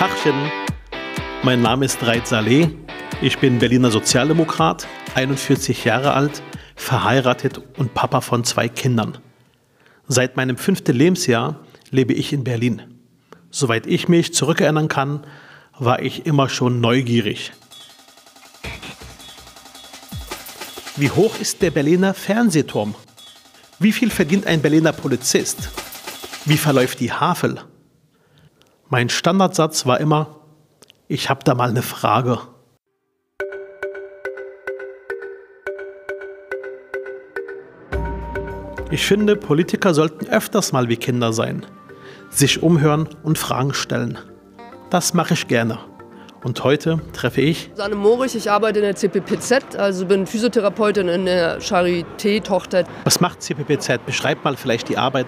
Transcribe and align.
Tachchen, 0.00 0.50
mein 1.42 1.60
Name 1.60 1.84
ist 1.84 2.02
Reit 2.02 2.26
Saleh. 2.26 2.70
Ich 3.20 3.36
bin 3.36 3.58
Berliner 3.58 3.90
Sozialdemokrat, 3.90 4.88
41 5.14 5.84
Jahre 5.84 6.14
alt, 6.14 6.42
verheiratet 6.74 7.60
und 7.76 7.92
Papa 7.92 8.22
von 8.22 8.42
zwei 8.42 8.70
Kindern. 8.70 9.18
Seit 10.08 10.38
meinem 10.38 10.56
fünften 10.56 10.96
Lebensjahr 10.96 11.60
lebe 11.90 12.14
ich 12.14 12.32
in 12.32 12.44
Berlin. 12.44 12.80
Soweit 13.50 13.86
ich 13.86 14.08
mich 14.08 14.32
zurückerinnern 14.32 14.88
kann, 14.88 15.26
war 15.78 16.00
ich 16.00 16.24
immer 16.24 16.48
schon 16.48 16.80
neugierig. 16.80 17.52
Wie 20.96 21.10
hoch 21.10 21.38
ist 21.38 21.60
der 21.60 21.72
Berliner 21.72 22.14
Fernsehturm? 22.14 22.94
Wie 23.78 23.92
viel 23.92 24.08
verdient 24.08 24.46
ein 24.46 24.62
Berliner 24.62 24.94
Polizist? 24.94 25.68
Wie 26.46 26.56
verläuft 26.56 27.00
die 27.00 27.12
Havel? 27.12 27.60
Mein 28.92 29.08
Standardsatz 29.08 29.86
war 29.86 30.00
immer, 30.00 30.40
ich 31.06 31.30
habe 31.30 31.44
da 31.44 31.54
mal 31.54 31.70
eine 31.70 31.80
Frage. 31.80 32.40
Ich 38.90 39.06
finde, 39.06 39.36
Politiker 39.36 39.94
sollten 39.94 40.26
öfters 40.26 40.72
mal 40.72 40.88
wie 40.88 40.96
Kinder 40.96 41.32
sein, 41.32 41.64
sich 42.30 42.64
umhören 42.64 43.08
und 43.22 43.38
Fragen 43.38 43.74
stellen. 43.74 44.18
Das 44.90 45.14
mache 45.14 45.34
ich 45.34 45.46
gerne. 45.46 45.78
Und 46.42 46.64
heute 46.64 47.00
treffe 47.12 47.42
ich 47.42 47.70
Sanne 47.74 47.94
Morich, 47.94 48.34
ich 48.34 48.50
arbeite 48.50 48.78
in 48.78 48.84
der 48.86 48.96
CPPZ, 48.96 49.76
also 49.76 50.06
bin 50.06 50.26
Physiotherapeutin 50.26 51.08
in 51.08 51.26
der 51.26 51.60
Charité-Tochter. 51.60 52.84
Was 53.04 53.20
macht 53.20 53.42
CPPZ? 53.42 54.06
Beschreibt 54.06 54.42
mal 54.42 54.56
vielleicht 54.56 54.88
die 54.88 54.96
Arbeit. 54.96 55.26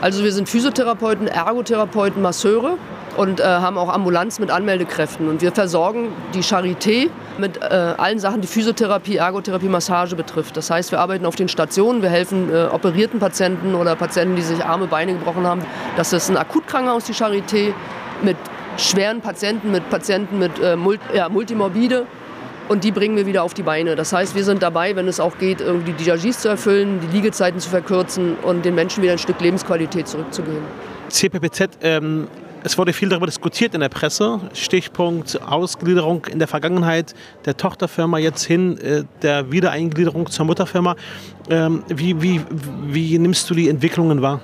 Also 0.00 0.22
wir 0.22 0.30
sind 0.30 0.48
Physiotherapeuten, 0.48 1.26
Ergotherapeuten, 1.26 2.22
Masseure 2.22 2.78
und 3.16 3.40
äh, 3.40 3.44
haben 3.44 3.76
auch 3.78 3.88
Ambulanz 3.88 4.38
mit 4.38 4.52
Anmeldekräften. 4.52 5.28
Und 5.28 5.42
wir 5.42 5.50
versorgen 5.50 6.12
die 6.34 6.42
Charité 6.42 7.10
mit 7.36 7.60
äh, 7.60 7.64
allen 7.64 8.20
Sachen, 8.20 8.40
die 8.40 8.46
Physiotherapie, 8.46 9.16
Ergotherapie, 9.16 9.68
Massage 9.68 10.14
betrifft. 10.14 10.56
Das 10.56 10.70
heißt, 10.70 10.92
wir 10.92 11.00
arbeiten 11.00 11.26
auf 11.26 11.34
den 11.34 11.48
Stationen, 11.48 12.00
wir 12.00 12.10
helfen 12.10 12.54
äh, 12.54 12.66
operierten 12.66 13.18
Patienten 13.18 13.74
oder 13.74 13.96
Patienten, 13.96 14.36
die 14.36 14.42
sich 14.42 14.64
Arme, 14.64 14.86
Beine 14.86 15.14
gebrochen 15.14 15.48
haben. 15.48 15.62
Das 15.96 16.12
ist 16.12 16.30
ein 16.30 16.36
Akutkrankenhaus, 16.36 17.04
die 17.04 17.14
Charité, 17.14 17.72
mit 18.22 18.36
schweren 18.76 19.20
Patienten, 19.20 19.70
mit 19.70 19.88
Patienten 19.90 20.38
mit 20.38 20.58
äh, 20.60 20.76
Mult 20.76 21.00
ja, 21.14 21.28
Multimorbide. 21.28 22.06
Und 22.66 22.82
die 22.82 22.92
bringen 22.92 23.16
wir 23.16 23.26
wieder 23.26 23.42
auf 23.42 23.52
die 23.52 23.62
Beine. 23.62 23.94
Das 23.94 24.12
heißt, 24.12 24.34
wir 24.34 24.42
sind 24.42 24.62
dabei, 24.62 24.96
wenn 24.96 25.06
es 25.06 25.20
auch 25.20 25.36
geht, 25.36 25.60
irgendwie 25.60 25.92
die 25.92 26.04
Diagies 26.04 26.38
zu 26.38 26.48
erfüllen, 26.48 26.98
die 27.00 27.14
Liegezeiten 27.14 27.60
zu 27.60 27.68
verkürzen 27.68 28.36
und 28.36 28.64
den 28.64 28.74
Menschen 28.74 29.02
wieder 29.02 29.12
ein 29.12 29.18
Stück 29.18 29.38
Lebensqualität 29.40 30.08
zurückzugeben. 30.08 30.62
CPPZ, 31.10 31.68
ähm, 31.82 32.26
es 32.62 32.78
wurde 32.78 32.94
viel 32.94 33.10
darüber 33.10 33.26
diskutiert 33.26 33.74
in 33.74 33.80
der 33.80 33.90
Presse. 33.90 34.40
Stichpunkt 34.54 35.38
Ausgliederung 35.42 36.24
in 36.24 36.38
der 36.38 36.48
Vergangenheit 36.48 37.14
der 37.44 37.58
Tochterfirma, 37.58 38.16
jetzt 38.16 38.44
hin 38.44 38.78
äh, 38.78 39.04
der 39.20 39.52
Wiedereingliederung 39.52 40.30
zur 40.30 40.46
Mutterfirma. 40.46 40.96
Ähm, 41.50 41.82
wie, 41.88 42.22
wie, 42.22 42.40
wie 42.86 43.18
nimmst 43.18 43.50
du 43.50 43.54
die 43.54 43.68
Entwicklungen 43.68 44.22
wahr? 44.22 44.40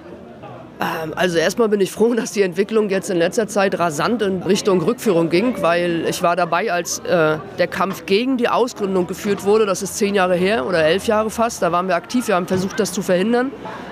Ähm, 0.80 1.12
Also 1.14 1.38
erstmal 1.38 1.68
bin 1.68 1.80
ich 1.80 1.92
froh, 1.92 2.14
dass 2.20 2.32
die 2.32 2.42
Entwicklung 2.42 2.88
jetzt 2.88 3.10
in 3.10 3.18
letzter 3.18 3.46
Zeit 3.46 3.78
rasant 3.78 4.22
in 4.22 4.42
Richtung 4.42 4.80
Rückführung 4.82 5.28
ging, 5.28 5.60
weil 5.60 6.06
ich 6.08 6.22
war 6.22 6.36
dabei, 6.36 6.72
als 6.72 7.00
äh, 7.00 7.38
der 7.58 7.66
Kampf 7.68 8.06
gegen 8.06 8.36
die 8.36 8.48
Ausgründung 8.48 9.06
geführt 9.06 9.44
wurde. 9.44 9.66
Das 9.66 9.82
ist 9.82 9.96
zehn 9.96 10.14
Jahre 10.14 10.34
her 10.34 10.66
oder 10.66 10.82
elf 10.84 11.06
Jahre 11.06 11.30
fast. 11.30 11.62
Da 11.62 11.72
waren 11.72 11.88
wir 11.88 11.96
aktiv, 11.96 12.28
wir 12.28 12.36
haben 12.36 12.46
versucht, 12.46 12.80
das 12.80 12.92
zu 12.92 13.02
verhindern. 13.02 13.50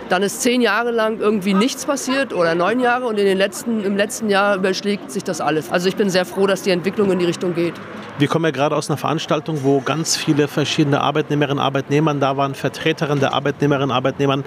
Dann 0.09 0.23
ist 0.23 0.41
zehn 0.41 0.63
Jahre 0.63 0.91
lang 0.91 1.19
irgendwie 1.21 1.53
nichts 1.53 1.85
passiert 1.85 2.33
oder 2.33 2.55
neun 2.55 2.81
Jahre 2.81 3.05
und 3.07 3.19
in 3.19 3.27
den 3.27 3.37
letzten, 3.37 3.85
im 3.85 3.95
letzten 3.97 4.31
Jahr 4.31 4.57
überschlägt 4.57 5.11
sich 5.11 5.23
das 5.23 5.43
alles. 5.43 5.71
Also 5.71 5.89
ich 5.89 5.97
bin 5.97 6.09
sehr 6.09 6.25
froh, 6.25 6.47
dass 6.47 6.63
die 6.63 6.71
Entwicklung 6.71 7.11
in 7.13 7.19
die 7.19 7.27
Richtung 7.27 7.55
geht. 7.55 7.75
Wir 8.19 8.27
kommen 8.27 8.47
ja 8.47 8.51
gerade 8.51 8.75
aus 8.75 8.89
einer 8.89 8.97
Veranstaltung, 8.97 9.61
wo 9.63 9.81
ganz 9.81 10.17
viele 10.17 10.49
verschiedene 10.49 11.03
Arbeitnehmerinnen 11.03 11.59
und 11.59 11.65
Arbeitnehmer 11.65 12.15
da 12.15 12.37
waren, 12.39 12.55
Vertreterinnen 12.55 13.21
der 13.21 13.35
Arbeitnehmerinnen 13.35 13.91
und 13.91 13.97
Arbeitnehmer. 13.97 14.39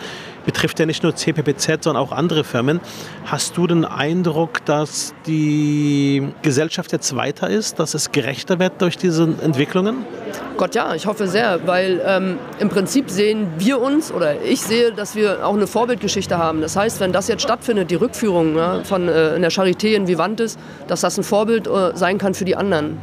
Betrifft 0.45 0.79
ja 0.79 0.85
nicht 0.85 1.03
nur 1.03 1.15
CPPZ, 1.15 1.83
sondern 1.83 2.03
auch 2.03 2.11
andere 2.11 2.43
Firmen. 2.43 2.79
Hast 3.25 3.57
du 3.57 3.67
den 3.67 3.85
Eindruck, 3.85 4.65
dass 4.65 5.13
die 5.27 6.27
Gesellschaft 6.41 6.91
jetzt 6.91 7.15
weiter 7.15 7.49
ist, 7.49 7.79
dass 7.79 7.93
es 7.93 8.11
gerechter 8.11 8.59
wird 8.59 8.81
durch 8.81 8.97
diese 8.97 9.23
Entwicklungen? 9.41 10.05
Gott 10.57 10.75
ja, 10.75 10.93
ich 10.93 11.07
hoffe 11.07 11.27
sehr, 11.27 11.65
weil 11.65 12.01
ähm, 12.05 12.37
im 12.59 12.69
Prinzip 12.69 13.09
sehen 13.09 13.47
wir 13.57 13.81
uns 13.81 14.11
oder 14.11 14.41
ich 14.41 14.61
sehe, 14.61 14.91
dass 14.91 15.15
wir 15.15 15.45
auch 15.45 15.55
eine 15.55 15.67
Vorbildgeschichte 15.67 16.37
haben. 16.37 16.61
Das 16.61 16.75
heißt, 16.75 16.99
wenn 16.99 17.11
das 17.11 17.27
jetzt 17.27 17.41
stattfindet, 17.41 17.89
die 17.89 17.95
Rückführung 17.95 18.55
ja, 18.55 18.83
von 18.83 19.07
äh, 19.07 19.35
in 19.35 19.41
der 19.41 19.51
Charité 19.51 19.95
in 19.95 20.07
Vivantes, 20.07 20.57
dass 20.87 21.01
das 21.01 21.17
ein 21.17 21.23
Vorbild 21.23 21.67
äh, 21.67 21.91
sein 21.95 22.17
kann 22.17 22.33
für 22.33 22.45
die 22.45 22.55
anderen 22.55 22.99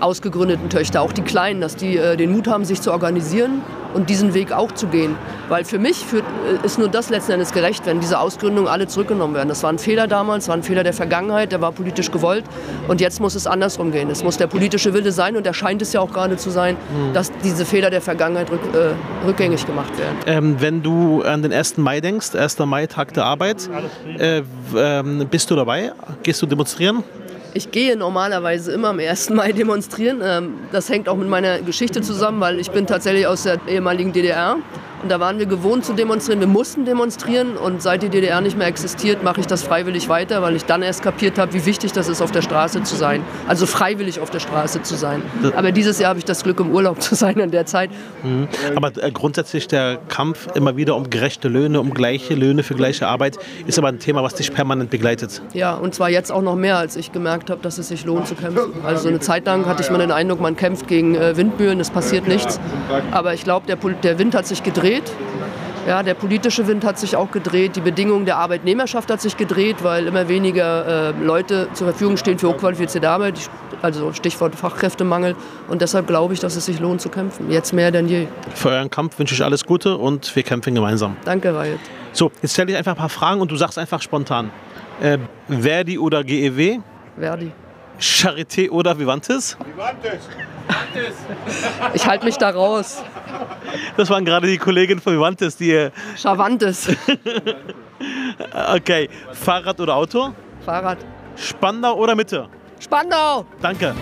ausgegründeten 0.00 0.68
Töchter, 0.70 1.02
auch 1.02 1.12
die 1.12 1.22
Kleinen, 1.22 1.60
dass 1.60 1.76
die 1.76 1.96
äh, 1.96 2.16
den 2.16 2.32
Mut 2.32 2.48
haben, 2.48 2.64
sich 2.64 2.80
zu 2.80 2.92
organisieren 2.92 3.62
und 3.94 4.08
diesen 4.08 4.34
Weg 4.34 4.52
auch 4.52 4.72
zu 4.72 4.86
gehen. 4.86 5.16
Weil 5.48 5.64
für 5.64 5.78
mich 5.78 5.98
führt, 5.98 6.24
äh, 6.62 6.64
ist 6.64 6.78
nur 6.78 6.88
das 6.88 7.10
letzten 7.10 7.32
Endes 7.32 7.52
gerecht, 7.52 7.86
wenn 7.86 8.00
diese 8.00 8.18
Ausgründungen 8.18 8.68
alle 8.68 8.86
zurückgenommen 8.86 9.34
werden. 9.34 9.48
Das 9.48 9.62
war 9.62 9.72
ein 9.72 9.78
Fehler 9.78 10.06
damals, 10.06 10.48
war 10.48 10.56
ein 10.56 10.62
Fehler 10.62 10.84
der 10.84 10.92
Vergangenheit, 10.92 11.52
der 11.52 11.60
war 11.60 11.72
politisch 11.72 12.10
gewollt 12.10 12.44
und 12.88 13.00
jetzt 13.00 13.20
muss 13.20 13.34
es 13.34 13.46
andersrum 13.46 13.92
gehen. 13.92 14.10
Es 14.10 14.22
muss 14.22 14.36
der 14.36 14.46
politische 14.46 14.94
Wille 14.94 15.12
sein 15.12 15.36
und 15.36 15.46
er 15.46 15.54
scheint 15.54 15.82
es 15.82 15.92
ja 15.92 16.00
auch 16.00 16.12
gerade 16.12 16.36
zu 16.36 16.50
sein, 16.50 16.76
dass 17.12 17.32
diese 17.42 17.64
Fehler 17.64 17.90
der 17.90 18.00
Vergangenheit 18.00 18.50
rück, 18.50 18.60
äh, 18.74 19.26
rückgängig 19.26 19.66
gemacht 19.66 19.96
werden. 19.98 20.16
Ähm, 20.26 20.56
wenn 20.60 20.82
du 20.82 21.22
an 21.22 21.42
den 21.42 21.52
1. 21.52 21.78
Mai 21.78 22.00
denkst, 22.00 22.34
1. 22.34 22.58
Mai, 22.66 22.86
Tag 22.86 23.12
der 23.14 23.24
Arbeit, 23.24 23.68
äh, 24.18 24.42
ähm, 24.76 25.26
bist 25.30 25.50
du 25.50 25.56
dabei? 25.56 25.92
Gehst 26.22 26.40
du 26.42 26.46
demonstrieren? 26.46 27.04
Ich 27.52 27.70
gehe 27.72 27.96
normalerweise 27.96 28.72
immer 28.72 28.88
am 28.90 29.00
1. 29.00 29.30
Mai 29.30 29.52
demonstrieren. 29.52 30.20
Ähm, 30.22 30.54
Das 30.72 30.88
hängt 30.88 31.08
auch 31.08 31.16
mit 31.16 31.28
meiner 31.28 31.60
Geschichte 31.60 32.00
zusammen, 32.00 32.40
weil 32.40 32.60
ich 32.60 32.70
bin 32.70 32.86
tatsächlich 32.86 33.26
aus 33.26 33.42
der 33.42 33.58
ehemaligen 33.68 34.12
DDR. 34.12 34.56
Und 35.02 35.08
da 35.10 35.18
waren 35.18 35.38
wir 35.38 35.46
gewohnt 35.46 35.84
zu 35.84 35.94
demonstrieren. 35.94 36.40
Wir 36.40 36.46
mussten 36.46 36.84
demonstrieren 36.84 37.56
und 37.56 37.82
seit 37.82 38.02
die 38.02 38.08
DDR 38.08 38.40
nicht 38.40 38.58
mehr 38.58 38.66
existiert, 38.66 39.22
mache 39.22 39.40
ich 39.40 39.46
das 39.46 39.62
freiwillig 39.62 40.08
weiter, 40.08 40.42
weil 40.42 40.56
ich 40.56 40.64
dann 40.66 40.82
erst 40.82 41.02
kapiert 41.02 41.38
habe, 41.38 41.54
wie 41.54 41.64
wichtig 41.64 41.92
das 41.92 42.08
ist, 42.08 42.20
auf 42.20 42.32
der 42.32 42.42
Straße 42.42 42.82
zu 42.82 42.96
sein. 42.96 43.22
Also 43.48 43.66
freiwillig 43.66 44.20
auf 44.20 44.30
der 44.30 44.40
Straße 44.40 44.82
zu 44.82 44.96
sein. 44.96 45.22
Aber 45.56 45.72
dieses 45.72 45.98
Jahr 45.98 46.10
habe 46.10 46.18
ich 46.18 46.24
das 46.24 46.42
Glück, 46.42 46.60
im 46.60 46.70
Urlaub 46.70 47.00
zu 47.00 47.14
sein 47.14 47.38
in 47.38 47.50
der 47.50 47.66
Zeit. 47.66 47.90
Aber 48.74 48.92
äh, 49.02 49.10
grundsätzlich 49.10 49.68
der 49.68 49.98
Kampf 50.08 50.48
immer 50.54 50.76
wieder 50.76 50.96
um 50.96 51.08
gerechte 51.08 51.48
Löhne, 51.48 51.80
um 51.80 51.94
gleiche 51.94 52.34
Löhne 52.34 52.62
für 52.62 52.74
gleiche 52.74 53.06
Arbeit, 53.06 53.38
ist 53.66 53.78
aber 53.78 53.88
ein 53.88 53.98
Thema, 53.98 54.22
was 54.22 54.34
dich 54.34 54.52
permanent 54.52 54.90
begleitet. 54.90 55.40
Ja, 55.54 55.74
und 55.74 55.94
zwar 55.94 56.10
jetzt 56.10 56.30
auch 56.30 56.42
noch 56.42 56.56
mehr, 56.56 56.76
als 56.76 56.96
ich 56.96 57.12
gemerkt 57.12 57.50
habe, 57.50 57.62
dass 57.62 57.78
es 57.78 57.88
sich 57.88 58.04
lohnt 58.04 58.26
zu 58.26 58.34
kämpfen. 58.34 58.72
Also 58.84 59.08
eine 59.08 59.20
Zeit 59.20 59.46
lang 59.46 59.66
hatte 59.66 59.82
ich 59.82 59.90
mal 59.90 59.98
den 59.98 60.12
Eindruck, 60.12 60.40
man 60.40 60.56
kämpft 60.56 60.88
gegen 60.88 61.14
äh, 61.14 61.36
Windmühlen, 61.36 61.80
es 61.80 61.90
passiert 61.90 62.28
nichts. 62.28 62.60
Aber 63.10 63.32
ich 63.32 63.44
glaube, 63.44 63.66
der, 63.66 63.76
der 63.76 64.18
Wind 64.18 64.34
hat 64.34 64.46
sich 64.46 64.62
gedreht. 64.62 64.89
Ja, 65.86 66.02
der 66.02 66.14
politische 66.14 66.66
Wind 66.66 66.84
hat 66.84 66.98
sich 66.98 67.16
auch 67.16 67.30
gedreht, 67.30 67.74
die 67.74 67.80
Bedingungen 67.80 68.26
der 68.26 68.36
Arbeitnehmerschaft 68.36 69.10
hat 69.10 69.20
sich 69.20 69.36
gedreht, 69.36 69.82
weil 69.82 70.06
immer 70.06 70.28
weniger 70.28 71.10
äh, 71.10 71.24
Leute 71.24 71.68
zur 71.72 71.88
Verfügung 71.88 72.16
stehen 72.16 72.38
für 72.38 72.48
hochqualifizierte 72.48 73.08
Arbeit, 73.08 73.34
also 73.80 74.12
Stichwort 74.12 74.54
Fachkräftemangel. 74.54 75.36
Und 75.68 75.80
deshalb 75.80 76.06
glaube 76.06 76.34
ich, 76.34 76.40
dass 76.40 76.56
es 76.56 76.66
sich 76.66 76.80
lohnt 76.80 77.00
zu 77.00 77.08
kämpfen, 77.08 77.50
jetzt 77.50 77.72
mehr 77.72 77.90
denn 77.90 78.08
je. 78.08 78.26
Für 78.54 78.70
euren 78.70 78.90
Kampf 78.90 79.18
wünsche 79.18 79.34
ich 79.34 79.42
alles 79.42 79.64
Gute 79.64 79.96
und 79.96 80.36
wir 80.36 80.42
kämpfen 80.42 80.74
gemeinsam. 80.74 81.16
Danke, 81.24 81.58
Riot. 81.58 81.80
So, 82.12 82.30
jetzt 82.42 82.52
stelle 82.52 82.72
ich 82.72 82.76
einfach 82.76 82.92
ein 82.92 82.98
paar 82.98 83.08
Fragen 83.08 83.40
und 83.40 83.50
du 83.50 83.56
sagst 83.56 83.78
einfach 83.78 84.02
spontan. 84.02 84.50
Äh, 85.00 85.18
Verdi 85.48 85.98
oder 85.98 86.24
GEW? 86.24 86.80
Verdi. 87.18 87.52
Charité 88.00 88.70
oder 88.70 88.98
Vivantes? 88.98 89.56
Ich 91.94 92.06
halte 92.06 92.24
mich 92.24 92.36
da 92.38 92.50
raus. 92.50 93.02
Das 93.96 94.08
waren 94.10 94.24
gerade 94.24 94.46
die 94.46 94.58
Kolleginnen 94.58 95.00
von 95.00 95.14
Vivantes, 95.14 95.56
die... 95.56 95.72
äh, 95.72 95.90
Chavantes. 96.16 96.88
Okay, 98.74 99.10
Fahrrad 99.32 99.78
oder 99.78 99.94
Auto? 99.94 100.32
Fahrrad. 100.64 100.96
Spandau 101.36 101.94
oder 101.96 102.14
Mitte? 102.14 102.48
Spandau! 102.78 103.44
Danke. 103.60 103.94